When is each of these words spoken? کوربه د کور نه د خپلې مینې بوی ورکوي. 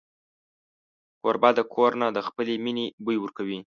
کوربه 1.21 1.49
د 1.57 1.59
کور 1.73 1.91
نه 2.01 2.07
د 2.15 2.19
خپلې 2.27 2.53
مینې 2.63 2.85
بوی 3.03 3.17
ورکوي. 3.21 3.59